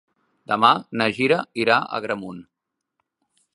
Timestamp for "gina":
1.17-1.37